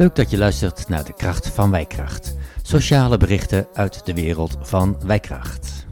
[0.00, 2.36] Leuk dat je luistert naar de kracht van Wijkracht.
[2.62, 5.86] Sociale berichten uit de wereld van Wijkracht.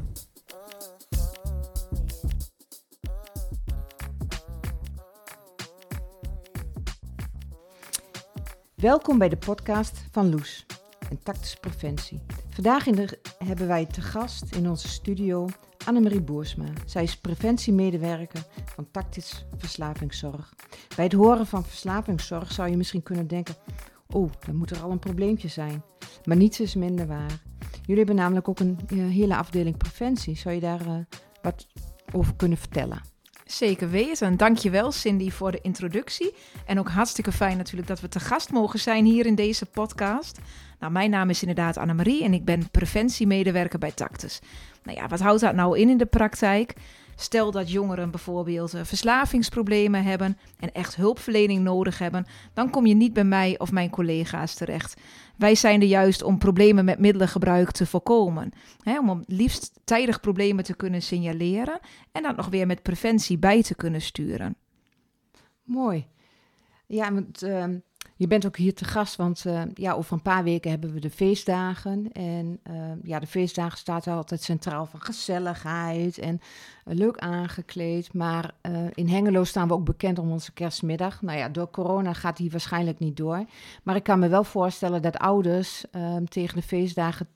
[8.75, 10.67] Welkom bij de podcast van Loes,
[11.11, 12.21] een tactische preventie.
[12.51, 15.49] Vandaag in de, hebben wij te gast in onze studio
[15.87, 16.67] Annemarie Boersma.
[16.87, 20.55] Zij is preventiemedewerker van Tactisch Verslavingszorg.
[20.97, 23.55] Bij het horen van verslavingszorg zou je misschien kunnen denken:
[24.13, 25.83] oh, dan moet er al een probleempje zijn.
[26.25, 27.41] Maar niets is minder waar.
[27.81, 30.37] Jullie hebben namelijk ook een uh, hele afdeling preventie.
[30.37, 30.95] Zou je daar uh,
[31.43, 31.67] wat
[32.13, 33.01] over kunnen vertellen?
[33.45, 34.37] Zeker weten.
[34.37, 36.35] Dankjewel Cindy voor de introductie.
[36.67, 40.39] En ook hartstikke fijn natuurlijk dat we te gast mogen zijn hier in deze podcast.
[40.79, 44.41] Nou, mijn naam is inderdaad Annemarie en ik ben preventiemedewerker bij Tactus.
[44.83, 46.75] Nou ja, wat houdt dat nou in in de praktijk?
[47.21, 52.95] Stel dat jongeren bijvoorbeeld uh, verslavingsproblemen hebben en echt hulpverlening nodig hebben, dan kom je
[52.95, 55.01] niet bij mij of mijn collega's terecht.
[55.37, 58.53] Wij zijn er juist om problemen met middelengebruik te voorkomen.
[59.01, 61.81] Om liefst tijdig problemen te kunnen signaleren
[62.13, 64.57] en dat nog weer met preventie bij te kunnen sturen.
[65.63, 66.07] Mooi.
[66.87, 67.65] Ja, want uh,
[68.19, 71.01] je bent ook hier te gast, want uh, ja, over een paar weken hebben we
[71.01, 72.13] de feestdagen.
[72.13, 76.41] En uh, ja, de feestdagen staat altijd centraal van gezelligheid en
[76.87, 78.13] uh, leuk aangekleed.
[78.13, 78.55] Maar
[78.95, 81.23] in Hengelo staan we ook bekend om onze kerstmiddag.
[81.23, 83.45] Nou ja, door corona gaat die waarschijnlijk niet door.
[83.83, 87.29] Maar ik kan me wel voorstellen dat ouders ehm, tegen de feestdagen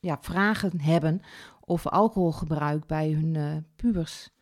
[0.00, 1.20] ja, vragen hebben
[1.64, 4.33] over alcoholgebruik bij hun pubers.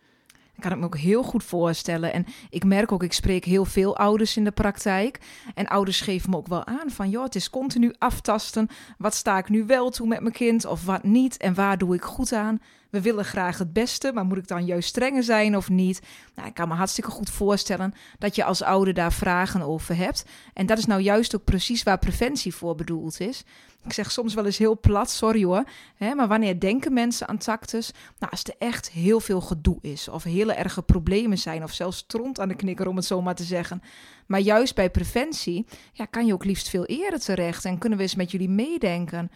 [0.63, 2.13] Ik kan het me ook heel goed voorstellen.
[2.13, 5.21] En ik merk ook, ik spreek heel veel ouders in de praktijk.
[5.55, 8.69] En ouders geven me ook wel aan van, joh, het is continu aftasten.
[8.99, 11.37] Wat sta ik nu wel toe met mijn kind of wat niet?
[11.37, 12.61] En waar doe ik goed aan?
[12.93, 16.03] We willen graag het beste, maar moet ik dan juist strenger zijn of niet?
[16.35, 20.25] Nou, ik kan me hartstikke goed voorstellen dat je als ouder daar vragen over hebt.
[20.55, 23.45] En dat is nou juist ook precies waar preventie voor bedoeld is.
[23.85, 25.65] Ik zeg soms wel eens heel plat, sorry hoor,
[25.97, 27.93] hè, maar wanneer denken mensen aan tactus?
[28.19, 32.05] Nou, als er echt heel veel gedoe is, of hele erge problemen zijn, of zelfs
[32.07, 33.83] tront aan de knikker, om het zo maar te zeggen.
[34.27, 38.05] Maar juist bij preventie ja, kan je ook liefst veel eerder terecht en kunnen we
[38.05, 39.31] eens met jullie meedenken.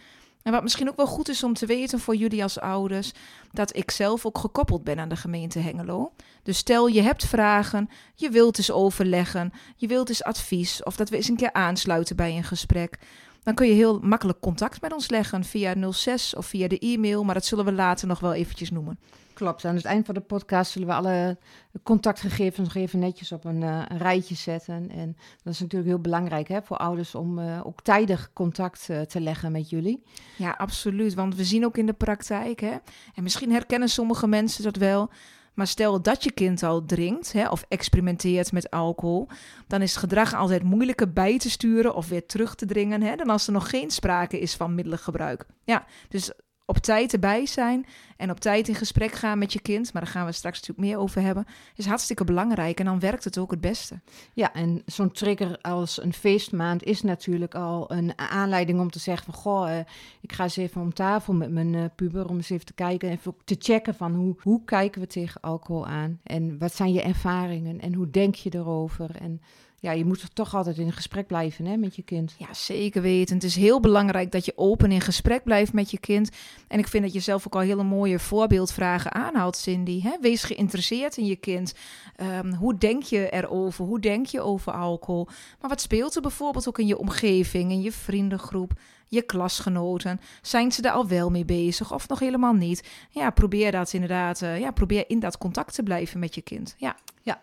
[0.47, 3.11] En wat misschien ook wel goed is om te weten voor jullie als ouders,
[3.51, 6.11] dat ik zelf ook gekoppeld ben aan de gemeente Hengelo.
[6.43, 11.09] Dus stel je hebt vragen, je wilt eens overleggen, je wilt eens advies of dat
[11.09, 12.99] we eens een keer aansluiten bij een gesprek.
[13.43, 17.23] Dan kun je heel makkelijk contact met ons leggen via 06 of via de e-mail,
[17.23, 18.99] maar dat zullen we later nog wel eventjes noemen.
[19.37, 19.65] Klopt.
[19.65, 21.37] Aan het eind van de podcast zullen we alle
[21.83, 24.89] contactgegevens nog even netjes op een, een rijtje zetten.
[24.89, 29.01] En dat is natuurlijk heel belangrijk hè, voor ouders om uh, ook tijdig contact uh,
[29.01, 30.03] te leggen met jullie.
[30.37, 31.13] Ja, absoluut.
[31.13, 32.75] Want we zien ook in de praktijk, hè,
[33.15, 35.09] en misschien herkennen sommige mensen dat wel.
[35.53, 39.27] Maar stel dat je kind al drinkt hè, of experimenteert met alcohol,
[39.67, 43.15] dan is het gedrag altijd moeilijker bij te sturen of weer terug te dringen hè,
[43.15, 45.45] dan als er nog geen sprake is van middelengebruik.
[45.63, 46.31] Ja, dus
[46.69, 47.85] op tijd erbij zijn
[48.17, 50.87] en op tijd in gesprek gaan met je kind, maar daar gaan we straks natuurlijk
[50.87, 51.45] meer over hebben,
[51.75, 53.99] is hartstikke belangrijk en dan werkt het ook het beste.
[54.33, 59.25] Ja, en zo'n trigger als een feestmaand is natuurlijk al een aanleiding om te zeggen
[59.25, 59.77] van goh, uh,
[60.21, 63.09] ik ga eens even om tafel met mijn uh, puber om eens even te kijken,
[63.09, 67.01] even te checken van hoe, hoe kijken we tegen alcohol aan en wat zijn je
[67.01, 69.41] ervaringen en hoe denk je erover en
[69.79, 72.35] ja, je moet toch altijd in gesprek blijven hè, met je kind.
[72.37, 73.35] Ja, zeker weten.
[73.35, 76.29] Het is heel belangrijk dat je open in gesprek blijft met je kind.
[76.67, 80.01] En ik vind dat je zelf ook al hele mooie voorbeeldvragen aanhaalt, Cindy.
[80.01, 80.17] Hè?
[80.21, 81.73] Wees geïnteresseerd in je kind.
[82.21, 83.85] Um, hoe denk je erover?
[83.85, 85.27] Hoe denk je over alcohol?
[85.59, 88.71] Maar wat speelt er bijvoorbeeld ook in je omgeving, in je vriendengroep?
[89.09, 90.19] je klasgenoten?
[90.41, 92.89] Zijn ze er al wel mee bezig of nog helemaal niet?
[93.09, 94.41] Ja, probeer dat inderdaad.
[94.41, 96.75] Uh, ja, probeer in dat contact te blijven met je kind.
[96.77, 97.41] Ja, ja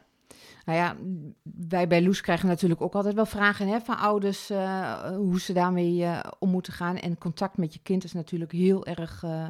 [0.64, 0.96] nou ja,
[1.69, 5.52] wij bij Loes krijgen natuurlijk ook altijd wel vragen hè, van ouders uh, hoe ze
[5.52, 6.96] daarmee uh, om moeten gaan.
[6.96, 9.46] En contact met je kind is natuurlijk heel erg uh,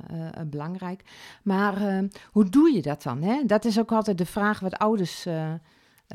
[0.47, 1.05] belangrijk.
[1.43, 3.23] Maar hoe doe je dat dan?
[3.23, 3.45] Hè?
[3.47, 5.27] Dat is ook altijd de vraag wat ouders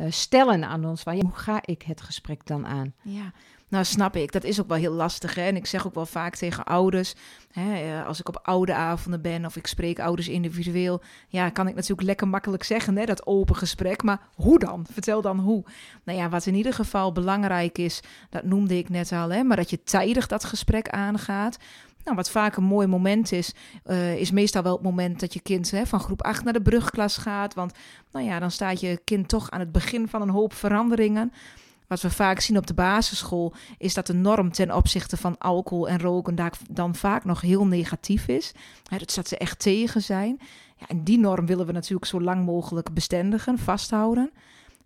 [0.07, 1.01] stellen aan ons.
[1.01, 2.93] Van, hoe ga ik het gesprek dan aan?
[3.01, 3.31] Ja,
[3.69, 4.31] nou, snap ik.
[4.31, 5.35] Dat is ook wel heel lastig.
[5.35, 5.41] Hè?
[5.41, 7.13] En ik zeg ook wel vaak tegen ouders,
[7.51, 11.67] hè, eh, als ik op oude avonden ben of ik spreek ouders individueel, ja, kan
[11.67, 14.03] ik natuurlijk lekker makkelijk zeggen, hè, dat open gesprek.
[14.03, 14.85] Maar hoe dan?
[14.91, 15.63] Vertel dan hoe.
[16.03, 17.99] Nou ja, wat in ieder geval belangrijk is,
[18.29, 21.57] dat noemde ik net al, hè, maar dat je tijdig dat gesprek aangaat.
[22.03, 23.53] Nou, wat vaak een mooi moment is,
[23.85, 26.61] uh, is meestal wel het moment dat je kind hè, van groep 8 naar de
[26.61, 27.53] brugklas gaat.
[27.53, 27.73] Want
[28.11, 31.31] nou ja, dan staat je kind toch aan het begin van een hoop veranderingen.
[31.89, 35.89] Wat we vaak zien op de basisschool is dat de norm ten opzichte van alcohol
[35.89, 38.51] en roken daar dan vaak nog heel negatief is.
[38.89, 40.39] dat dat ze echt tegen zijn.
[40.77, 44.31] Ja, en die norm willen we natuurlijk zo lang mogelijk bestendigen, vasthouden.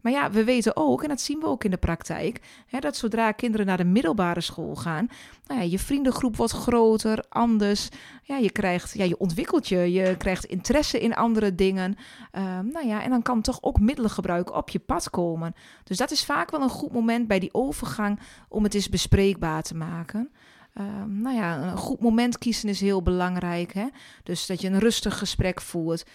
[0.04, 2.96] Maar ja, we weten ook, en dat zien we ook in de praktijk, hè, dat
[2.96, 5.08] zodra kinderen naar de middelbare school gaan,
[5.48, 7.90] nou ja, je vriendengroep wordt groter, anders.
[8.24, 11.96] Ja, je, krijgt, ja, je ontwikkelt je, je krijgt interesse in andere dingen.
[12.32, 15.56] Ehm, nou ja, en dan kan toch ook middelengebruik op je pad komen.
[15.84, 19.62] Dus dat is vaak wel een goed moment bij die overgang om het eens bespreekbaar
[19.64, 20.32] te maken.
[20.74, 23.74] Ehm, nou ja, een goed moment kiezen is heel belangrijk.
[23.74, 23.88] Hè?
[24.24, 26.06] Dus dat je een rustig gesprek voert.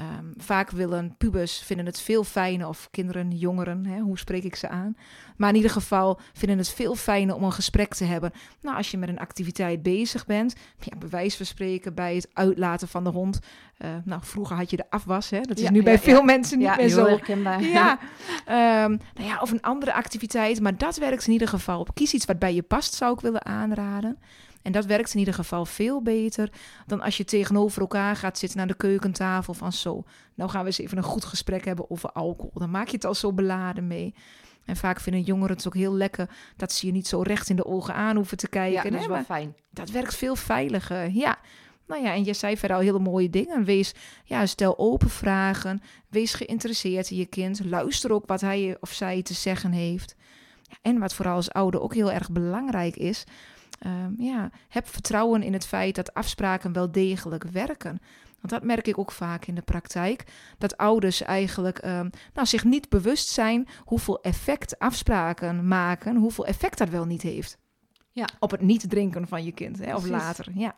[0.00, 4.56] Ehm, vaak willen pubers vinden het veel fijner, of kinderen, jongeren, hè, hoe spreek ik
[4.56, 4.96] ze aan?
[5.36, 8.32] Maar in ieder geval vinden het veel fijner om een gesprek te hebben.
[8.60, 12.88] Nou, als je met een activiteit bezig bent, ja, bewijs van spreken bij het uitlaten
[12.88, 13.38] van de hond.
[13.78, 15.40] Uh, nou, vroeger had je de afwas, hè?
[15.40, 17.06] dat is nu bij veel mensen niet meer zo.
[17.06, 17.62] Herkenbaar.
[17.62, 17.98] Ja,
[18.84, 21.86] um, nou ja, of een andere activiteit, maar dat werkt in ieder geval.
[21.94, 24.18] Kies iets wat bij je past, zou ik willen aanraden.
[24.62, 26.50] En dat werkt in ieder geval veel beter
[26.86, 30.04] dan als je tegenover elkaar gaat zitten aan de keukentafel van zo.
[30.34, 32.52] Nou gaan we eens even een goed gesprek hebben over alcohol.
[32.54, 34.14] Dan maak je het al zo beladen mee.
[34.64, 37.56] En vaak vinden jongeren het ook heel lekker dat ze je niet zo recht in
[37.56, 38.82] de ogen aan hoeven te kijken.
[38.84, 39.54] Ja, dat is wel fijn.
[39.70, 41.38] Dat werkt veel veiliger, ja.
[41.86, 43.64] Nou ja, en je zei verder al hele mooie dingen.
[43.64, 45.82] Wees, ja, stel open vragen.
[46.08, 47.64] Wees geïnteresseerd in je kind.
[47.64, 50.16] Luister ook wat hij of zij te zeggen heeft.
[50.82, 53.24] En wat vooral als ouder ook heel erg belangrijk is,
[53.86, 57.98] um, ja, heb vertrouwen in het feit dat afspraken wel degelijk werken.
[58.40, 60.24] Want dat merk ik ook vaak in de praktijk.
[60.58, 66.78] Dat ouders eigenlijk um, nou, zich niet bewust zijn hoeveel effect afspraken maken, hoeveel effect
[66.78, 67.58] dat wel niet heeft.
[68.12, 68.28] Ja.
[68.38, 70.46] Op het niet drinken van je kind, hè, of later.
[70.54, 70.76] Ja.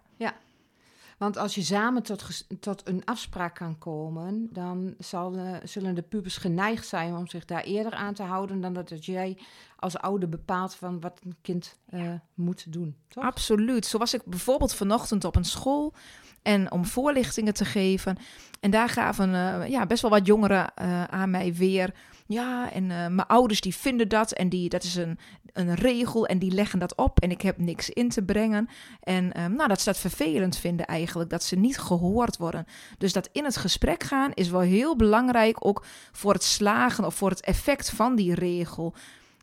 [1.22, 6.36] Want als je samen tot, tot een afspraak kan komen, dan zal, zullen de pubers
[6.36, 9.38] geneigd zijn om zich daar eerder aan te houden dan dat jij
[9.76, 12.96] als ouder bepaalt van wat een kind uh, moet doen.
[13.08, 13.24] Toch?
[13.24, 13.86] Absoluut.
[13.86, 15.94] Zo was ik bijvoorbeeld vanochtend op een school
[16.42, 18.16] en om voorlichtingen te geven.
[18.60, 20.76] En daar gaven uh, ja, best wel wat jongeren
[21.10, 21.94] aan mij weer
[22.26, 25.18] ja, en uh, mijn ouders die vinden dat en die, dat is een,
[25.52, 28.68] een regel en die leggen dat op en ik heb niks in te brengen.
[29.00, 32.66] En um, nou, dat ze dat vervelend vinden eigenlijk, dat ze niet gehoord worden.
[32.98, 37.14] Dus dat in het gesprek gaan is wel heel belangrijk ook voor het slagen of
[37.14, 38.94] voor het effect van die regel.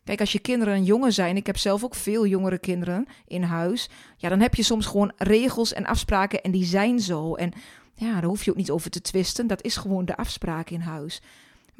[0.04, 3.42] Kijk, als je kinderen een jongen zijn, ik heb zelf ook veel jongere kinderen in
[3.42, 7.34] huis, ja, dan heb je soms gewoon regels en afspraken en die zijn zo.
[7.34, 7.52] En
[7.94, 10.80] ja, daar hoef je ook niet over te twisten, dat is gewoon de afspraak in
[10.80, 11.22] huis.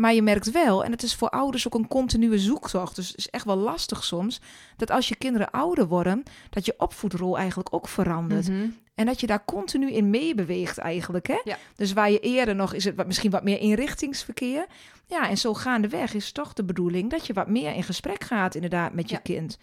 [0.01, 3.19] Maar je merkt wel, en het is voor ouders ook een continue zoektocht, dus het
[3.19, 4.41] is echt wel lastig soms,
[4.77, 8.49] dat als je kinderen ouder worden, dat je opvoedrol eigenlijk ook verandert.
[8.49, 8.69] Mhm.
[8.95, 11.27] En dat je daar continu in meebeweegt eigenlijk.
[11.27, 11.41] Hè?
[11.45, 11.59] Ja.
[11.77, 14.67] Dus waar je eerder nog is het wat, misschien wat meer inrichtingsverkeer.
[15.07, 18.55] Ja, en zo gaandeweg is toch de bedoeling dat je wat meer in gesprek gaat
[18.55, 19.59] inderdaad met je kind.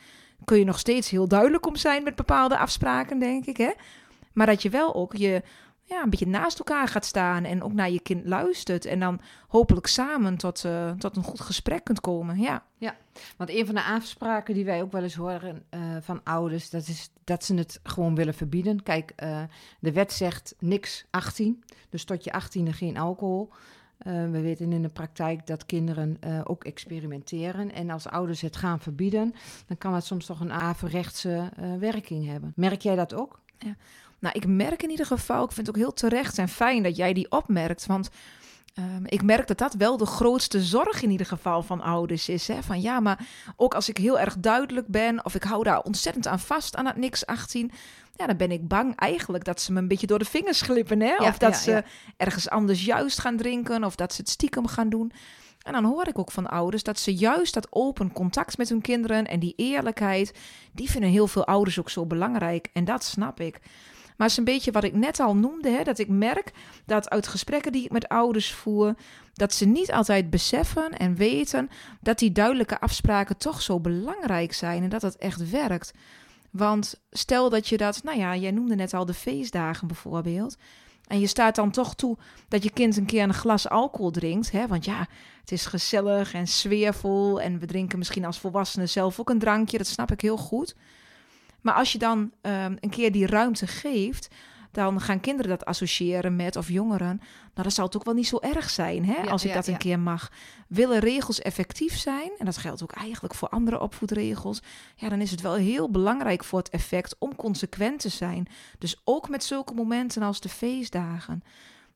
[0.46, 3.58] Kun je nog steeds heel duidelijk om zijn met bepaalde afspraken, denk ik.
[3.58, 3.72] Hè?
[4.34, 5.42] Maar dat je wel ook je
[5.88, 8.86] ja, een beetje naast elkaar gaat staan en ook naar je kind luistert.
[8.86, 12.40] En dan hopelijk samen tot, uh, tot een goed gesprek kunt komen.
[12.40, 12.64] Ja.
[12.78, 12.96] ja,
[13.38, 16.88] want een van de afspraken die wij ook wel eens horen uh, van ouders, dat
[16.88, 18.84] is dat ze het gewoon willen verbieden.
[18.84, 19.42] Kijk, uh,
[19.80, 23.50] de wet zegt niks 18, dus tot je 18e geen alcohol.
[24.04, 27.74] we weten in de praktijk dat kinderen ook experimenteren.
[27.74, 29.34] En als ouders het gaan verbieden,
[29.68, 32.54] dan kan het soms toch een averechtse werking hebben.
[32.56, 33.40] Merk jij dat ook?
[33.58, 33.76] Ja.
[34.20, 36.96] Nou, ik merk in ieder geval, ik vind het ook heel terecht en fijn dat
[36.96, 37.86] jij die opmerkt.
[37.86, 38.10] Want
[38.80, 42.48] um, ik merk dat dat wel de grootste zorg in ieder geval van ouders is.
[42.48, 42.64] Hè?
[42.64, 46.28] Van ja, maar ook als ik heel erg duidelijk ben of ik hou daar ontzettend
[46.28, 47.72] aan vast aan het niks 18.
[48.16, 51.02] Ja, dan ben ik bang eigenlijk dat ze me een beetje door de vingers glippen.
[51.02, 51.16] Hè?
[51.16, 51.84] of dat ze
[52.18, 55.12] ergens anders juist gaan drinken of dat ze het stiekem gaan doen.
[55.62, 58.82] En dan hoor ik ook van ouders dat ze juist dat open contact met hun
[58.82, 60.34] kinderen en die eerlijkheid,
[60.72, 62.70] die vinden heel veel ouders ook zo belangrijk.
[62.74, 63.60] En dat snap ik.
[64.18, 66.52] Maar het is een beetje wat ik net al noemde, hè, dat ik merk
[66.86, 68.96] dat uit gesprekken die ik met ouders voer,
[69.34, 71.70] dat ze niet altijd beseffen en weten
[72.02, 75.94] dat die duidelijke afspraken toch zo belangrijk zijn en dat het echt werkt.
[76.52, 80.58] Want stel dat je dat, nou ja, jij noemde net al de feestdagen bijvoorbeeld.
[81.08, 84.52] En je staat dan toch toe dat je kind een keer een glas alcohol drinkt.
[84.52, 84.68] Hè?
[84.68, 85.08] Want ja,
[85.42, 87.42] het is gezellig en sfeervol.
[87.42, 89.78] En we drinken misschien als volwassenen zelf ook een drankje.
[89.78, 90.76] Dat snap ik heel goed.
[91.68, 94.28] Maar als je dan um, een keer die ruimte geeft,
[94.72, 98.28] dan gaan kinderen dat associëren met, of jongeren, nou, dan zal het ook wel niet
[98.28, 100.32] zo erg zijn, hè, als ik dat een keer mag.
[100.68, 104.62] Willen regels effectief zijn, en dat geldt ook eigenlijk voor andere opvoedregels,
[104.96, 108.48] ja, dan is het wel heel belangrijk voor het effect om consequent te zijn.
[108.80, 111.44] Dus ook met zulke momenten als de feestdagen.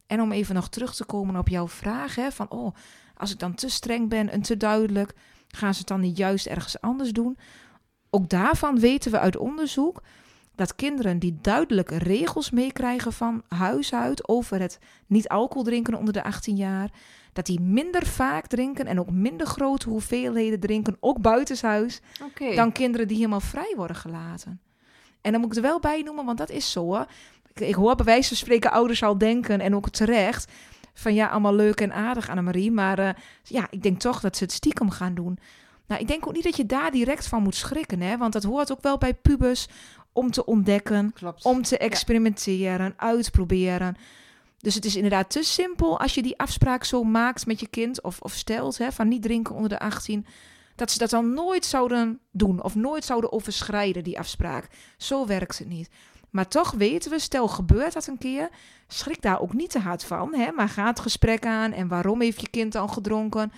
[0.07, 2.75] En om even nog terug te komen op jouw vraag, hè, van, oh,
[3.17, 5.13] als ik dan te streng ben en te duidelijk,
[5.47, 7.37] gaan ze het dan niet juist ergens anders doen?
[8.13, 10.01] Ook daarvan weten we uit onderzoek
[10.55, 16.13] dat kinderen die duidelijke regels meekrijgen van huis uit over het niet alcohol drinken onder
[16.13, 16.89] de 18 jaar,
[17.33, 22.01] dat die minder vaak drinken en ook minder grote hoeveelheden drinken, ook buitenshuis,
[22.55, 24.61] dan kinderen die helemaal vrij worden gelaten.
[25.21, 26.93] En dan moet ik er wel bij noemen, want dat is zo.
[26.93, 27.01] Hè.
[27.53, 30.51] Ik, ik hoor bij wijze van spreken ouders al denken, en ook terecht,
[30.93, 33.09] van ja, allemaal leuk en aardig, Annemarie, maar eh,
[33.43, 35.39] ja, ik denk toch dat ze het stiekem gaan doen.
[35.91, 38.43] Nou, ik denk ook niet dat je daar direct van moet schrikken, hè, want dat
[38.43, 39.67] hoort ook wel bij pubers
[40.13, 41.45] om te ontdekken, Klopt.
[41.45, 43.95] om te experimenteren, uitproberen.
[44.57, 48.01] Dus het is inderdaad te simpel als je die afspraak zo maakt met je kind
[48.01, 50.25] of, of stelt hè, van niet drinken onder de 18,
[50.75, 54.67] dat ze dat dan nooit zouden doen of nooit zouden overschrijden, die afspraak.
[54.97, 55.89] Zo werkt het niet.
[56.29, 58.49] Maar toch weten we, stel gebeurt dat een keer,
[58.87, 62.21] schrik daar ook niet te hard van, hè, maar ga het gesprek aan en waarom
[62.21, 63.51] heeft je kind al gedronken?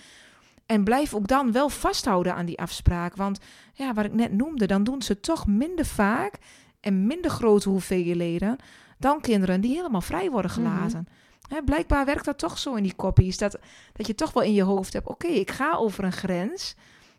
[0.66, 3.16] En blijf ook dan wel vasthouden aan die afspraak.
[3.16, 3.38] Want
[3.72, 6.38] ja, wat ik net noemde, dan doen ze toch minder vaak
[6.80, 8.56] en minder grote hoeveelheden
[8.98, 10.60] dan kinderen die helemaal vrij worden Mhm.
[10.60, 11.06] gelaten.
[11.48, 13.38] Hè, blijkbaar werkt dat toch zo in die koppies.
[13.38, 13.58] Dat,
[13.92, 16.74] dat je toch wel in je hoofd hebt, oké, ik ga over een grens.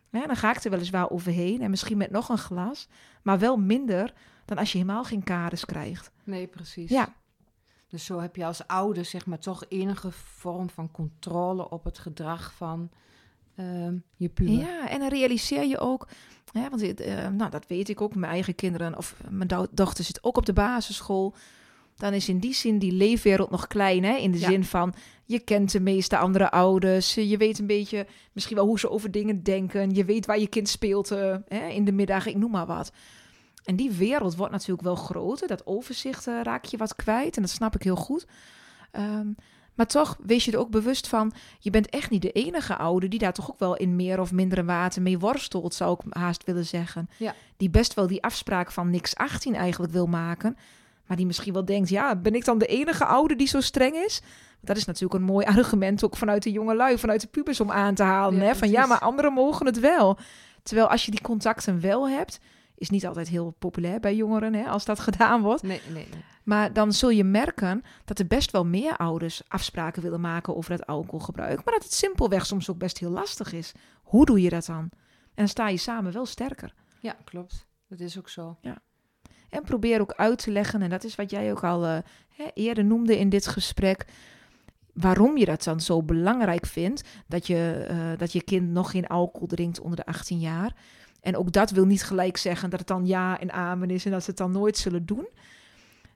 [0.09, 2.87] Hè, dan ga ik er weliswaar overheen en misschien met nog een glas.
[3.23, 4.13] Maar wel minder
[4.45, 6.11] dan als je helemaal geen kaders krijgt.
[6.23, 6.89] Nee, precies.
[6.89, 7.13] Ja,
[7.87, 11.97] Dus zo heb je als ouder zeg maar toch enige vorm van controle op het
[11.97, 12.89] gedrag van
[13.55, 14.53] ehm, je puber.
[14.53, 16.07] Ja, en dan realiseer je ook,
[16.51, 19.67] hè, want dit, eh, nou, dat weet ik ook, mijn eigen kinderen of mijn do-
[19.71, 21.35] dochter zit ook op de basisschool.
[21.95, 24.15] Dan is in die zin die leefwereld nog klein, hè?
[24.15, 24.49] in de Ja.
[24.49, 24.93] zin van
[25.25, 29.11] je kent de meeste andere ouders, je weet een beetje misschien wel hoe ze over
[29.11, 32.51] dingen denken, je weet waar je kind speelt eh, hè, in de middag, ik noem
[32.51, 32.91] maar wat.
[33.63, 37.41] En die wereld wordt natuurlijk wel groter, dat overzicht eh, raak je wat kwijt en
[37.41, 38.25] dat snap ik heel goed.
[38.91, 39.27] Ehm,
[39.75, 43.09] maar toch wees je er ook bewust van, je bent echt niet de enige ouder
[43.09, 46.43] die daar toch ook wel in meer of mindere mate mee worstelt, zou ik haast
[46.43, 47.09] willen zeggen.
[47.17, 47.35] Ja.
[47.57, 50.57] Die best wel die afspraak van niks 18 eigenlijk wil maken.
[51.05, 53.95] Maar die misschien wel denkt, ja, ben ik dan de enige ouder die zo streng
[53.95, 54.21] is?
[54.61, 57.71] Dat is natuurlijk een mooi argument ook vanuit de jonge lui, vanuit de pubers om
[57.71, 58.39] aan te halen.
[58.39, 58.55] Ja, hè?
[58.55, 60.17] Van ja, maar anderen mogen het wel.
[60.63, 62.39] Terwijl als je die contacten wel hebt,
[62.77, 65.63] is niet altijd heel populair bij jongeren hè, als dat gedaan wordt.
[65.63, 66.23] Nee, nee, nee.
[66.45, 70.71] Maar dan zul je merken dat er best wel meer ouders afspraken willen maken over
[70.71, 71.63] het alcoholgebruik.
[71.63, 73.71] Maar dat het simpelweg soms ook best heel lastig is.
[74.03, 74.77] Hoe doe je dat dan?
[74.77, 74.91] En
[75.35, 76.73] dan sta je samen wel sterker.
[77.01, 77.67] Ja, klopt.
[77.87, 78.57] Dat is ook zo.
[79.49, 81.97] En probeer ook uit te leggen, en dat is wat jij ook al eh,
[82.53, 84.05] eerder noemde in dit gesprek,
[84.93, 89.07] waarom je dat dan zo belangrijk vindt, dat je, eh, dat je kind nog geen
[89.07, 90.75] alcohol drinkt onder de 18 jaar.
[91.21, 94.11] En ook dat wil niet gelijk zeggen dat het dan ja en amen is en
[94.11, 95.27] dat ze het dan nooit zullen doen.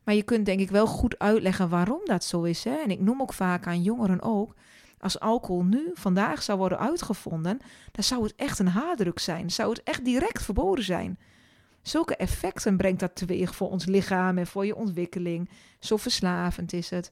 [0.03, 2.63] Maar je kunt denk ik wel goed uitleggen waarom dat zo is.
[2.63, 2.75] Hè?
[2.75, 4.55] En ik noem ook vaak aan jongeren ook,
[4.99, 7.59] als alcohol nu vandaag zou worden uitgevonden,
[7.91, 9.51] dan zou het echt een haardruk zijn.
[9.51, 11.19] Zou het echt direct verboden zijn.
[11.81, 15.49] Zulke effecten brengt dat teweeg voor ons lichaam en voor je ontwikkeling.
[15.79, 17.11] Zo verslavend is het.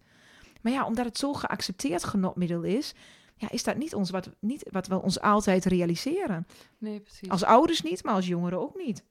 [0.62, 2.94] Maar ja, omdat het zo geaccepteerd genotmiddel is,
[3.36, 6.48] ja, is dat niet, ons wat, niet wat we ons altijd realiseren.
[6.78, 7.30] Nee, precies.
[7.30, 9.04] Als ouders niet, maar als jongeren ook niet.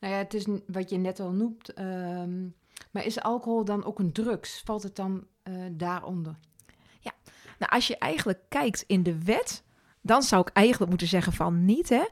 [0.00, 1.72] Nou ja, het is wat je net al noemt.
[1.72, 2.46] ehm,
[2.90, 4.62] maar is alcohol dan ook een drugs?
[4.64, 6.36] Valt het dan eh, daaronder?
[7.62, 9.62] Nou, als je eigenlijk kijkt in de wet,
[10.00, 12.04] dan zou ik eigenlijk moeten zeggen van niet, hè.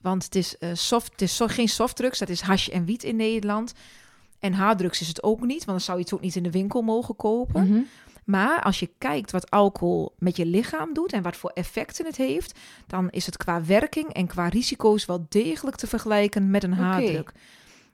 [0.00, 3.16] Want het is, eh, soft, het is geen softdrugs, dat is hash en wiet in
[3.16, 3.72] Nederland.
[4.38, 6.50] En harddrugs is het ook niet, want dan zou je het ook niet in de
[6.50, 7.66] winkel mogen kopen.
[7.66, 7.80] Mhm.
[8.30, 12.16] Maar als je kijkt wat alcohol met je lichaam doet en wat voor effecten het
[12.16, 16.72] heeft, dan is het qua werking en qua risico's wel degelijk te vergelijken met een
[16.72, 16.80] Oké.
[16.82, 17.32] harddruk.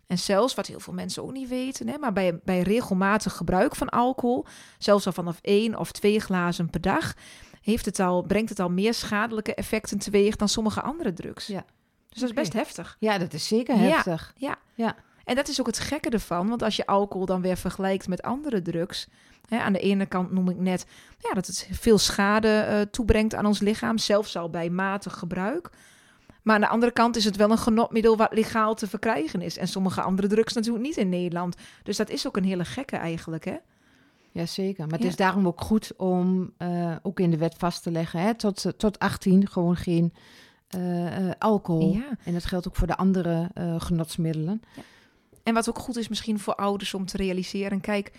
[0.07, 3.77] En zelfs wat heel veel mensen ook niet weten, hè, maar bij, bij regelmatig gebruik
[3.77, 4.45] van alcohol,
[4.79, 7.15] zelfs al vanaf één of twee glazen per dag,
[7.61, 11.47] heeft het al, brengt het al meer schadelijke effecten teweeg dan sommige andere drugs.
[11.47, 11.65] Ja.
[12.09, 12.97] Dus dat is best heftig.
[13.01, 13.83] Ja, dat is zeker Ja.
[13.83, 14.35] heftig.
[15.27, 18.23] En dat is ook het gekke ervan, want als je alcohol dan weer vergelijkt met
[18.23, 19.09] andere drugs.
[19.49, 20.87] Hè, aan de ene kant noem ik net
[21.19, 25.71] ja, dat het veel schade eh, toebrengt aan ons lichaam, zelfs al bij matig gebruik.
[26.43, 29.57] Maar aan de andere kant is het wel een genotmiddel wat legaal te verkrijgen is.
[29.59, 31.57] En sommige andere drugs natuurlijk niet in Nederland.
[31.83, 33.57] Dus dat is ook een hele gekke eigenlijk, hè?
[34.33, 34.85] Jazeker.
[34.85, 35.09] Maar het Ja.
[35.09, 38.21] is daarom ook goed om eh, ook in de wet vast te leggen.
[38.21, 38.35] Hè?
[38.35, 40.13] Tot, eh, tot 18 gewoon geen
[41.39, 41.93] alcohol.
[41.95, 42.17] Ja.
[42.25, 44.63] En dat geldt ook voor de andere genotsmiddelen.
[45.47, 48.13] En wat ook goed is misschien voor ouders om te realiseren, kijk,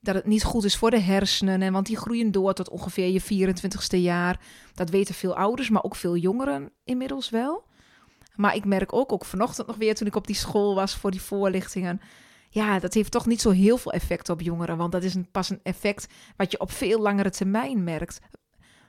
[0.00, 1.62] dat het niet goed is voor de hersenen.
[1.62, 4.40] En want die groeien door tot ongeveer je 24ste jaar.
[4.74, 7.64] Dat weten veel ouders, maar ook veel jongeren inmiddels wel.
[8.36, 11.10] Maar ik merk ook, ook vanochtend nog weer toen ik op die school was voor
[11.10, 12.00] die voorlichtingen.
[12.50, 14.76] Ja, dat heeft toch niet zo heel veel effect op jongeren.
[14.76, 18.20] Want dat is een, pas een effect wat je op veel langere termijn merkt.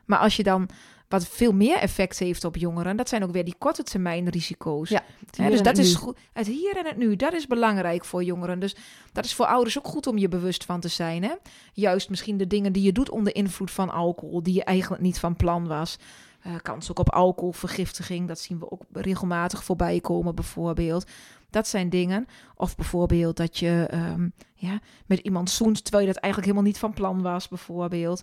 [0.05, 0.69] Maar als je dan
[1.07, 4.89] wat veel meer effect heeft op jongeren, dat zijn ook weer die korte termijn risico's.
[4.89, 5.03] Ja,
[5.49, 6.17] dus dat is goed.
[6.33, 8.59] Het hier en het nu, dat is belangrijk voor jongeren.
[8.59, 8.75] Dus
[9.11, 11.23] dat is voor ouders ook goed om je bewust van te zijn.
[11.23, 11.33] Hè?
[11.73, 15.19] Juist misschien de dingen die je doet onder invloed van alcohol, die je eigenlijk niet
[15.19, 15.97] van plan was.
[16.41, 21.05] Eh, kans ook op alcoholvergiftiging, dat zien we ook regelmatig voorbij komen, bijvoorbeeld.
[21.49, 22.27] Dat zijn dingen.
[22.55, 26.81] Of bijvoorbeeld dat je ehm, ja, met iemand zoent terwijl je dat eigenlijk helemaal niet
[26.81, 28.21] van plan was, bijvoorbeeld.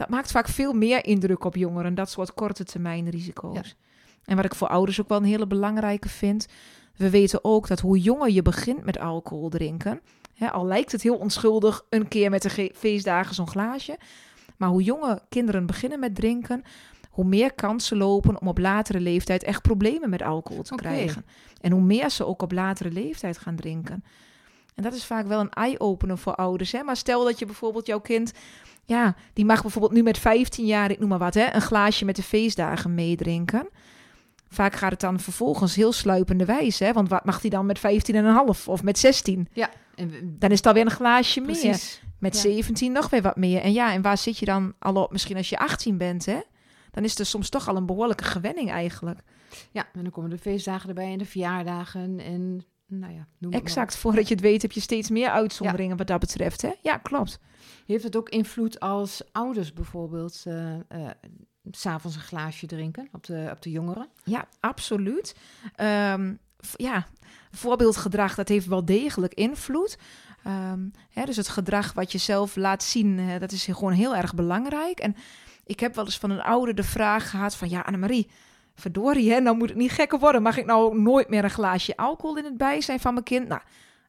[0.00, 3.54] Dat maakt vaak veel meer indruk op jongeren, dat soort korte termijn risico's.
[3.54, 3.62] Ja.
[4.24, 6.46] En wat ik voor ouders ook wel een hele belangrijke vind,
[6.96, 10.00] we weten ook dat hoe jonger je begint met alcohol drinken,
[10.34, 13.98] hè, al lijkt het heel onschuldig een keer met de ge- feestdagen zo'n glaasje,
[14.56, 16.62] maar hoe jonge kinderen beginnen met drinken,
[17.10, 21.24] hoe meer kansen lopen om op latere leeftijd echt problemen met alcohol te krijgen.
[21.60, 24.04] En hoe meer ze ook op latere leeftijd gaan drinken.
[24.80, 26.72] En dat is vaak wel een eye-opener voor ouders.
[26.72, 26.82] Hè?
[26.82, 28.32] Maar stel dat je bijvoorbeeld jouw kind,
[28.84, 32.04] ja, die mag bijvoorbeeld nu met 15 jaar, ik noem maar wat, hè, een glaasje
[32.04, 33.68] met de feestdagen meedrinken.
[34.48, 36.84] Vaak gaat het dan vervolgens heel sluipende wijze.
[36.84, 36.92] Hè?
[36.92, 39.48] Want wat mag hij dan met 15,5 of met 16?
[39.52, 41.80] Ja, en we- Dan is het alweer een glaasje meer.
[42.18, 42.40] Met Ja.
[42.40, 43.60] 17 nog weer wat meer.
[43.62, 45.12] En ja, en waar zit je dan al op?
[45.12, 46.40] Misschien als je 18 bent, hè?
[46.90, 49.20] Dan is er soms toch al een behoorlijke gewenning eigenlijk.
[49.70, 53.50] Ja, en dan komen de feestdagen erbij en de verjaardagen en nou ja, noem het
[53.50, 53.96] maar Exact.
[53.96, 56.72] Voordat je het weet heb je steeds meer uitzonderingen wat dat betreft, hè?
[56.82, 57.38] Ja, klopt.
[57.86, 61.10] Heeft het ook invloed als ouders bijvoorbeeld eh eh,
[61.70, 64.08] s'avonds een glaasje drinken op de, op de jongeren?
[64.24, 65.36] Ja, absoluut.
[65.74, 66.34] Ehm,
[66.76, 67.06] ja,
[67.50, 69.98] voorbeeldgedrag, dat heeft wel degelijk invloed.
[70.44, 74.16] Ehm, hè, dus het gedrag wat je zelf laat zien, hè, dat is gewoon heel
[74.16, 75.00] erg belangrijk.
[75.00, 75.16] En
[75.64, 77.68] ik heb wel eens van een ouder de vraag gehad van...
[77.68, 78.30] Ja, Annemarie,
[78.80, 80.42] verdorie, hè, nou moet het niet gekker worden.
[80.42, 83.48] Mag ik nou nooit meer een glaasje alcohol in het bijzijn van mijn kind?
[83.48, 83.60] Nou,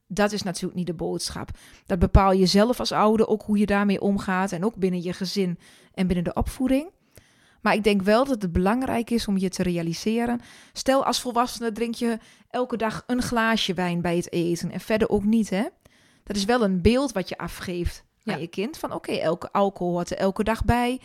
[0.08, 1.50] dat is natuurlijk niet de boodschap.
[1.86, 4.52] Dat bepaal je zelf als ouder ook hoe je daarmee omgaat.
[4.52, 5.60] En ook binnen je gezin
[5.94, 6.90] en binnen de opvoeding.
[7.62, 10.42] Maar ik denk wel dat het belangrijk is om je te realiseren.
[10.74, 12.18] Stel als volwassene drink je
[12.50, 15.64] elke dag een glaasje wijn bij het eten en verder ook niet, hè?
[16.24, 18.34] Dat is wel een beeld wat je afgeeft Ja.
[18.34, 18.78] aan je kind.
[18.78, 21.00] Van oké, elke alcohol hoort er elke dag bij.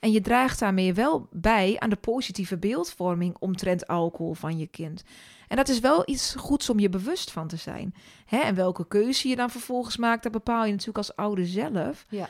[0.00, 5.02] En je draagt daarmee wel bij aan de positieve beeldvorming omtrent alcohol van je kind.
[5.48, 7.94] En dat is wel iets goeds om je bewust van te zijn.
[8.26, 8.38] Hè?
[8.38, 12.06] En welke keuze je dan vervolgens maakt, dat bepaal je natuurlijk als ouder zelf.
[12.08, 12.28] Ja.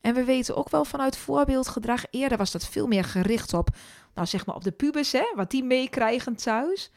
[0.00, 3.68] En we weten ook wel vanuit voorbeeldgedrag, eerder was dat veel meer gericht op,
[4.14, 6.90] nou zeg maar op de pubers, hè, wat die meekrijgen thuis.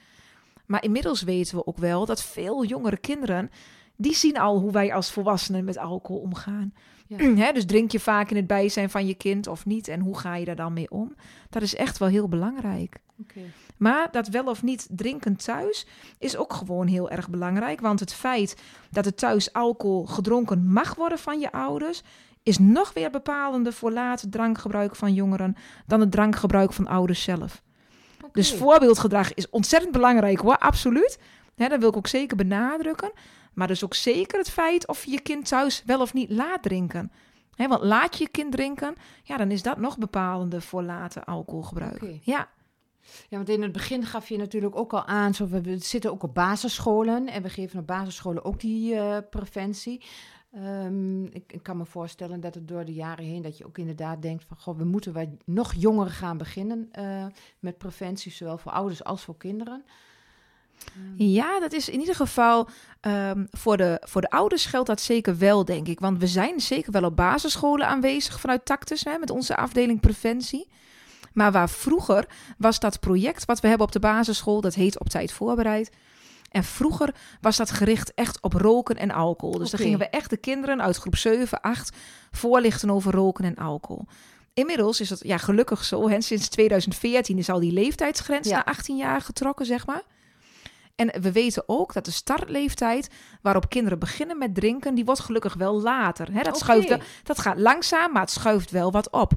[0.65, 3.51] Maar inmiddels weten we ook wel dat veel jongere kinderen,
[3.97, 6.73] die zien al hoe wij als volwassenen met alcohol omgaan.
[7.07, 7.51] Ja.
[7.57, 10.35] Dus drink je vaak in het bijzijn van je kind of niet en hoe ga
[10.35, 11.15] je daar dan mee om?
[11.49, 12.99] Dat is echt wel heel belangrijk.
[13.77, 15.87] Maar dat wel of niet drinken thuis
[16.19, 17.81] is ook gewoon heel erg belangrijk.
[17.81, 22.03] Want het feit dat er thuis alcohol gedronken mag worden van je ouders,
[22.43, 25.55] is nog weer bepalender voor later drankgebruik van jongeren
[25.85, 27.61] dan het drankgebruik van ouders zelf.
[28.31, 31.19] Dus voorbeeldgedrag is ontzettend belangrijk hoor, absoluut.
[31.55, 33.11] Hè, dat wil ik ook zeker benadrukken.
[33.57, 36.63] Maar dus ook zeker het feit of je je kind thuis wel of niet laat
[36.63, 37.11] drinken.
[37.55, 42.01] Want laat je je kind drinken, ja, dan is dat nog bepalender voor later alcoholgebruik.
[42.21, 42.49] Ja,
[43.29, 46.23] Ja, want in het begin gaf je natuurlijk ook al aan, zo, we, zitten ook
[46.23, 50.05] op basisscholen en we geven op basisscholen ook die eh, preventie.
[50.51, 53.77] Ehm, ik, ik kan me voorstellen dat het door de jaren heen, dat je ook
[53.77, 57.25] inderdaad denkt van, goh, we moeten wat nog jonger gaan beginnen eh,
[57.59, 59.83] met preventie, zowel voor ouders als voor kinderen.
[61.15, 62.67] Ja, dat is in ieder geval
[63.01, 65.99] ehm, voor, de, voor de ouders geldt dat zeker wel, denk ik.
[65.99, 70.67] Want we zijn zeker wel op basisscholen aanwezig vanuit Tactus hè, met onze afdeling preventie.
[71.33, 75.09] Maar waar vroeger was dat project wat we hebben op de basisschool, dat heet Op
[75.09, 75.91] Tijd Voorbereid.
[76.51, 79.57] En vroeger was dat gericht echt op roken en alcohol.
[79.57, 79.89] Dus dan Oké.
[79.89, 81.95] gingen we echt de kinderen uit groep 7, 8
[82.31, 84.05] voorlichten over roken en alcohol.
[84.53, 86.09] Inmiddels is het ja, gelukkig zo.
[86.09, 88.55] Hè, sinds 2014 is al die leeftijdsgrens Ja.
[88.55, 90.03] naar 18 jaar getrokken, zeg maar.
[90.97, 93.09] En we weten ook dat de startleeftijd
[93.41, 96.43] waarop kinderen beginnen met drinken, die wordt gelukkig wel later.
[96.43, 99.33] Dat, schuift wel, dat gaat langzaam, maar het schuift wel wat op.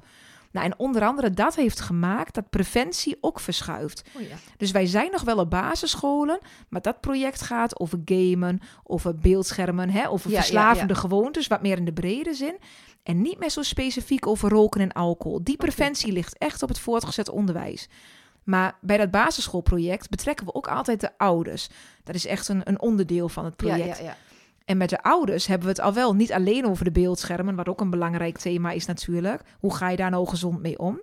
[0.53, 4.03] Nou, en onder andere dat heeft gemaakt dat preventie ook verschuift.
[4.17, 4.37] Oh ja.
[4.57, 9.91] Dus wij zijn nog wel op basisscholen, maar dat project gaat over gamen, over beeldschermen,
[9.91, 11.01] hè, over Ja, verslavende ja.
[11.01, 12.57] gewoontes, wat meer in de brede zin.
[13.03, 15.45] En niet meer zo specifiek over roken en alcohol.
[15.45, 17.89] Die preventie ligt echt op het voortgezet onderwijs.
[18.51, 21.69] Maar bij dat basisschoolproject betrekken we ook altijd de ouders.
[22.05, 23.99] Dat is echt een, een onderdeel van het Ja, project.
[23.99, 24.17] ja, ja.
[24.65, 27.69] En met de ouders hebben we het al wel niet alleen over de beeldschermen, wat
[27.69, 29.43] ook een belangrijk thema is natuurlijk.
[29.61, 31.01] Hoe ga je daar nou gezond mee om?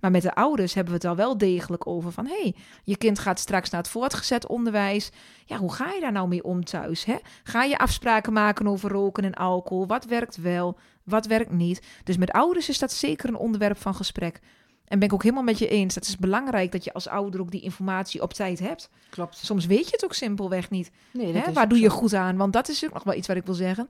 [0.00, 2.26] Maar met de ouders hebben we het al wel degelijk over van...
[2.26, 5.10] hé, hey, je kind gaat straks naar het voortgezet onderwijs.
[5.44, 7.04] Ja, hoe ga je daar nou mee om thuis?
[7.04, 7.16] Hè?
[7.42, 9.86] Ga je afspraken maken over roken en alcohol?
[9.86, 11.82] Wat werkt wel, wat werkt niet?
[12.04, 14.40] Dus met ouders is dat zeker een onderwerp van gesprek.
[14.92, 15.94] En ben ik ook helemaal met je eens.
[15.94, 18.90] Het is belangrijk dat je als ouder ook die informatie op tijd hebt.
[19.10, 19.36] Klopt.
[19.36, 20.90] Soms weet je het ook simpelweg niet.
[21.12, 21.52] Nee, dat Hè?
[21.52, 22.36] Waar doe je goed aan?
[22.36, 23.88] Want dat is ook nog wel iets wat ik wil zeggen.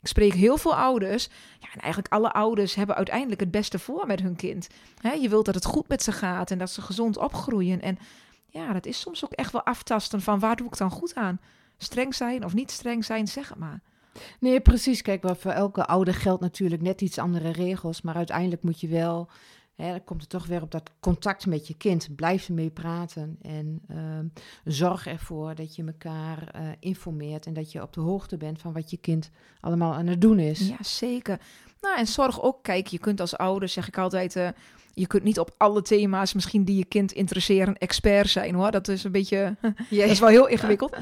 [0.00, 1.28] Ik spreek heel veel ouders.
[1.60, 4.68] Ja, en eigenlijk alle ouders hebben uiteindelijk het beste voor met hun kind.
[5.00, 7.80] Hè, je wilt dat het goed met ze gaat en dat ze gezond opgroeien.
[7.80, 7.98] En
[8.48, 11.40] ja, dat is soms ook echt wel aftasten van waar doe ik dan goed aan?
[11.78, 13.80] Streng zijn of niet streng zijn, zeg het maar.
[14.40, 15.02] Nee, precies.
[15.02, 18.02] Kijk, voor elke ouder geldt natuurlijk net iets andere regels.
[18.02, 19.28] Maar uiteindelijk moet je wel,
[19.86, 22.16] dan komt het toch weer op dat contact met je kind.
[22.16, 24.26] Blijf ermee praten en ehm,
[24.64, 28.72] zorg ervoor dat je elkaar eh, informeert en dat je op de hoogte bent van
[28.72, 30.68] wat je kind allemaal aan het doen is.
[30.68, 31.40] Ja, zeker.
[31.80, 34.48] Nou, en zorg ook, kijk, je kunt als ouder, zeg ik altijd, eh,
[34.94, 38.70] je kunt niet op alle thema's misschien die je kind interesseren expert zijn hoor.
[38.70, 39.56] Dat is een beetje,
[39.90, 40.96] Ja, dat is wel heel ingewikkeld.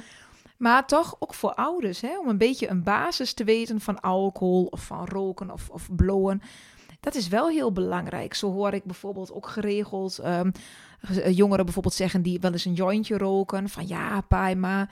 [0.56, 4.66] Maar toch ook voor ouders, hè, om een beetje een basis te weten van alcohol
[4.70, 6.42] of van roken of, of blowen.
[7.00, 8.34] Dat is wel heel belangrijk.
[8.34, 10.50] Zo hoor ik bijvoorbeeld ook geregeld ehm,
[11.00, 13.68] eh, jongeren bijvoorbeeld zeggen die wel eens een jointje roken.
[13.68, 14.88] Van ja, pa en ma,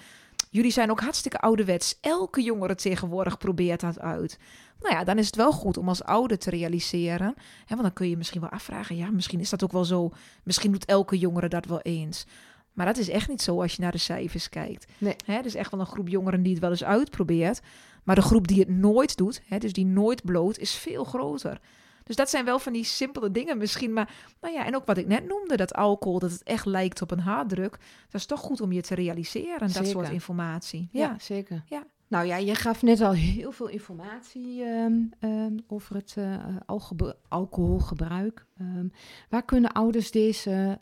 [0.51, 1.99] jullie zijn ook hartstikke ouderwets.
[2.01, 4.39] Elke jongere tegenwoordig probeert dat uit.
[4.81, 7.35] Nou ja, dan is het wel goed om als ouder te realiseren.
[7.37, 10.11] Hè, want dan kun je misschien wel afvragen, ja, misschien is dat ook wel zo.
[10.43, 12.27] Misschien doet elke jongere dat wel eens.
[12.73, 14.87] Maar dat is echt niet zo als je naar de cijfers kijkt.
[14.99, 15.17] Nee.
[15.25, 17.61] Hè, er is echt wel een groep jongeren die het wel eens uitprobeert.
[18.03, 21.61] Maar de groep die het nooit doet, hè, dus die nooit bloot, is veel groter.
[22.05, 23.93] Dus dat zijn wel van die simpele dingen misschien.
[23.93, 27.03] Maar nou ja, en ook wat ik net noemde, dat alcohol, dat het echt lijkt
[27.03, 27.79] op een harddruk.
[28.11, 29.91] Dat is toch goed om je te realiseren, dat Zeker.
[29.91, 30.89] soort informatie.
[30.93, 31.63] Ja, Ja, zeker.
[31.67, 31.87] Ja.
[32.09, 38.47] Nou ja, je gaf net al heel veel informatie ehm, ehm, over het eh, alcoholgebruik.
[38.59, 38.87] Ehm,
[39.29, 40.79] waar kunnen ouders deze,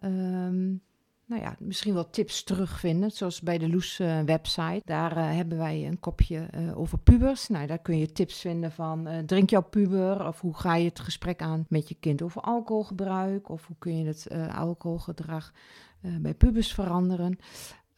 [1.33, 3.11] nou ja, misschien wel tips terugvinden?
[3.11, 4.81] Zoals bij de Loes eh, website.
[4.85, 7.49] Daar eh, hebben wij een kopje eh, over pubers.
[7.49, 10.27] Nou, daar kun je tips vinden van drink jouw puber?
[10.27, 13.49] Of hoe ga je het gesprek aan met je kind over alcoholgebruik?
[13.49, 15.53] Of hoe kun je het alcoholgedrag
[16.01, 17.38] bij pubers veranderen?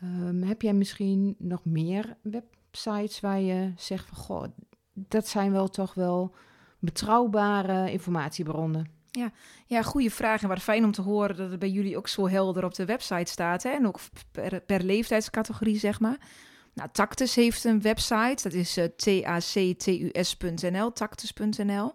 [0.00, 4.44] Ehm, heb jij misschien nog meer websites waar je zegt van goh,
[4.92, 6.34] dat zijn wel toch wel
[6.78, 8.86] betrouwbare informatiebronnen?
[9.66, 10.42] Ja goede vraag.
[10.42, 12.84] En wat fijn om te horen dat het bij jullie ook zo helder op de
[12.84, 13.62] website staat.
[13.62, 13.70] Hè?
[13.70, 14.00] En ook
[14.66, 16.18] per, leeftijdscategorie, zeg maar.
[16.72, 18.42] Nou, Tactus heeft een website.
[18.42, 21.92] Dat is eh, tactus.nl, tactus.nl.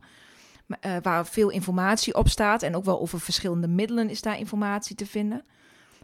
[0.66, 2.64] Maar, eh, waar veel informatie op staat.
[2.64, 5.46] En ook wel over verschillende middelen is daar informatie te vinden.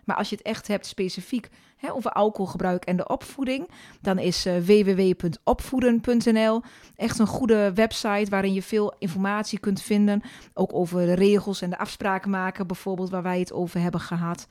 [0.05, 3.69] Maar als je het echt hebt specifiek hè, over alcoholgebruik en de opvoeding,
[4.01, 6.61] dan is eh, www.opvoeden.nl
[6.95, 10.21] echt een goede website waarin je veel informatie kunt vinden.
[10.53, 14.47] Ook over de regels en de afspraken maken, bijvoorbeeld waar wij het over hebben gehad.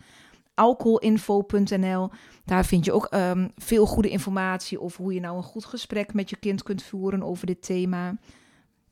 [0.55, 2.11] Alcoholinfo.nl,
[2.45, 6.13] daar vind je ook ehm, veel goede informatie over hoe je nou een goed gesprek
[6.13, 8.17] met je kind kunt voeren over dit thema.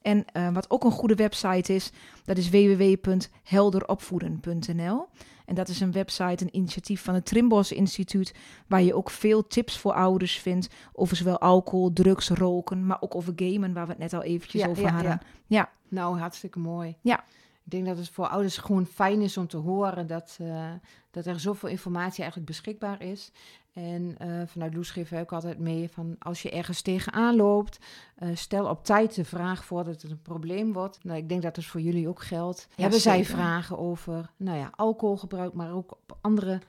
[0.02, 1.90] En eh, wat ook een goede website is,
[2.24, 5.06] dat is www.helderopvoeden.nl.
[5.46, 8.34] En dat is een website, een initiatief van het Trimbos Instituut,
[8.66, 13.14] waar je ook veel tips voor ouders vindt over zowel alcohol, drugs, roken, maar ook
[13.14, 15.10] over gamen, waar we het net al eventjes Ja, over ja, hadden.
[15.10, 15.20] ja.
[15.46, 15.70] Ja.
[15.88, 16.96] Nou, hartstikke mooi.
[17.00, 17.24] Ja.
[17.64, 20.72] Ik denk dat het voor ouders gewoon fijn is om te horen dat, eh,
[21.10, 23.32] dat er zoveel informatie eigenlijk beschikbaar is.
[23.72, 27.78] En eh, vanuit Loes geven wij ook altijd mee van als je ergens tegenaan loopt,
[28.14, 31.04] eh, stel op tijd de vraag voordat het een probleem wordt.
[31.04, 32.66] Nou, ik denk dat het voor jullie ook geldt.
[32.70, 36.60] Ja, Hebben zij vragen over nou ja, alcoholgebruik, maar ook op andere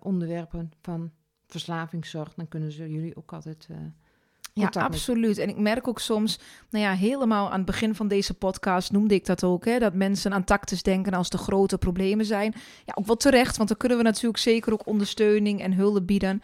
[0.00, 1.10] onderwerpen van
[1.46, 3.68] verslavingszorg, dan kunnen ze jullie ook altijd
[4.60, 5.38] Ja, absoluut.
[5.38, 6.38] En ik merk ook soms,
[6.70, 9.94] nou ja, helemaal aan het begin van deze podcast noemde ik dat ook, hè, dat
[9.94, 12.54] mensen aan tactus denken als er grote problemen zijn.
[12.84, 16.42] Ja, ook wel terecht, want dan kunnen we natuurlijk zeker ook ondersteuning en hulp bieden.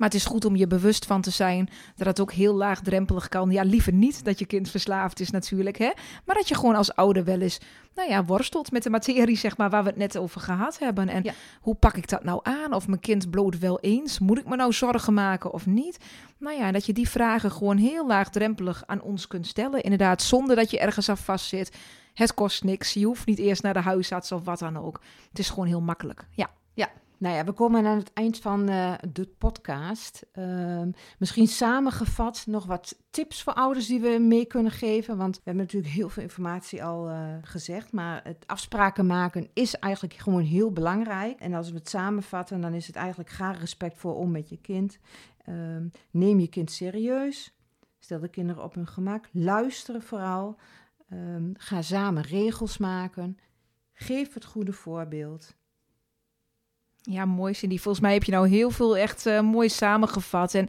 [0.00, 3.28] Maar het is goed om je bewust van te zijn dat het ook heel laagdrempelig
[3.28, 3.50] kan.
[3.50, 5.90] Ja, liever niet dat je kind verslaafd is natuurlijk, hè.
[6.24, 7.58] Maar dat je gewoon als ouder wel eens,
[7.94, 11.08] nou ja, worstelt met de materie, zeg maar, waar we het net over gehad hebben.
[11.08, 11.32] En Ja.
[11.60, 12.72] hoe pak ik dat nou aan?
[12.72, 14.18] Of mijn kind bloot wel eens?
[14.18, 15.98] Moet ik me nou zorgen maken of niet?
[16.38, 19.82] Nou ja, dat je die vragen gewoon heel laagdrempelig aan ons kunt stellen.
[19.82, 21.76] Inderdaad, zonder dat je ergens aan vastzit.
[22.14, 22.92] Het kost niks.
[22.92, 25.00] Je hoeft niet eerst naar de huisarts of wat dan ook.
[25.28, 26.26] Het is gewoon heel makkelijk.
[26.34, 26.50] Ja.
[27.20, 30.26] Nou ja, we komen aan het eind van eh, de podcast.
[30.32, 35.16] Ehm, misschien samengevat nog wat tips voor ouders die we mee kunnen geven.
[35.16, 37.92] Want we hebben natuurlijk heel veel informatie al eh, gezegd.
[37.92, 41.40] Maar het afspraken maken is eigenlijk gewoon heel belangrijk.
[41.40, 44.60] En als we het samenvatten, dan is het eigenlijk ga respect voor om met je
[44.60, 44.98] kind.
[45.44, 47.54] Ehm, neem je kind serieus.
[47.98, 49.28] Stel de kinderen op hun gemak.
[49.32, 50.56] Luisteren vooral.
[51.08, 53.38] Ehm, ga samen regels maken.
[53.92, 55.58] Geef het goede voorbeeld.
[57.10, 57.78] Ja, mooi Cindy.
[57.78, 60.54] Volgens mij heb je nou heel veel echt eh, mooi samengevat.
[60.54, 60.68] En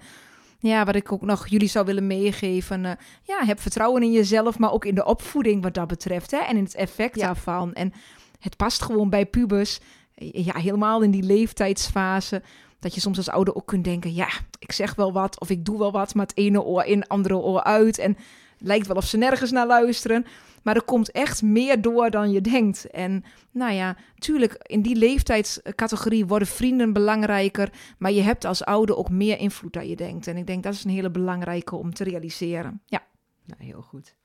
[0.60, 2.86] ja, wat ik ook nog jullie zou willen meegeven.
[2.86, 2.92] eh,
[3.24, 6.32] ja, heb vertrouwen in jezelf, maar ook in de opvoeding wat dat betreft.
[6.32, 6.38] Hè?
[6.38, 7.26] En in het effect Ja.
[7.26, 7.74] daarvan.
[7.74, 7.94] En
[8.40, 9.80] het past gewoon bij pubers.
[10.16, 12.42] Ja, helemaal in die leeftijdsfase.
[12.80, 14.28] Dat je soms als ouder ook kunt denken: ja,
[14.60, 17.36] ik zeg wel wat of ik doe wel wat, maar het ene oor in, andere
[17.38, 17.98] oor uit.
[17.98, 18.18] En
[18.62, 20.26] lijkt wel of ze nergens naar luisteren.
[20.64, 22.90] Maar er komt echt meer door dan je denkt.
[22.90, 27.74] En nou ja, tuurlijk, in die leeftijdscategorie worden vrienden belangrijker.
[27.98, 30.28] Maar je hebt als ouder ook meer invloed dan je denkt.
[30.28, 32.82] En ik denk dat is een hele belangrijke om te realiseren.
[32.86, 33.04] Ja.
[33.46, 34.16] Nou, heel goed.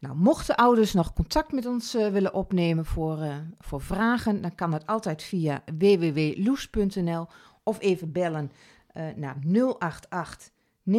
[0.00, 4.54] Nou, mochten ouders nog contact met ons uh, willen opnemen voor, uh, voor vragen, dan
[4.54, 7.26] kan dat altijd via www.loes.nl
[7.62, 8.52] of even bellen
[8.94, 9.36] uh, naar
[9.78, 10.54] 088
[10.90, 10.94] 9455710.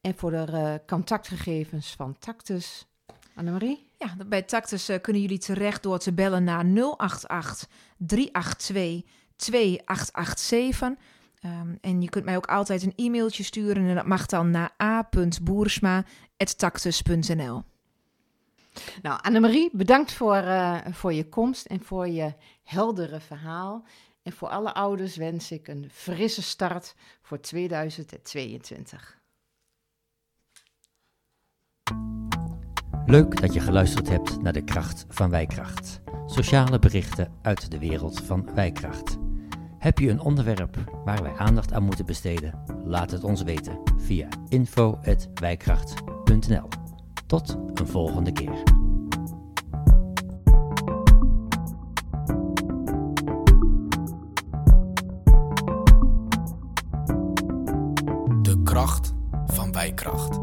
[0.00, 2.86] En voor de contactgegevens van Tactus,
[3.34, 3.90] Annemarie?
[3.98, 6.64] Ja, bij Tactus kunnen jullie terecht door te bellen naar
[6.96, 9.02] 088 382
[9.36, 10.96] 2887.
[11.44, 14.74] Um, en je kunt mij ook altijd een e-mailtje sturen en dat mag dan naar
[14.82, 17.62] a.boersma.tactus.nl.
[19.02, 23.84] Nou, Annemarie, bedankt voor, uh, voor je komst en voor je heldere verhaal.
[24.28, 29.18] En voor alle ouders wens ik een frisse start voor 2022.
[33.06, 36.00] Leuk dat je geluisterd hebt naar de kracht van Wijkracht.
[36.26, 39.16] Sociale berichten uit de wereld van Wijkracht.
[39.78, 42.64] Heb je een onderwerp waar wij aandacht aan moeten besteden?
[42.84, 46.68] Laat het ons weten via info.wijkracht.nl.
[47.26, 48.77] Tot een volgende keer.
[58.78, 59.12] Kracht
[59.46, 60.37] van wijkracht.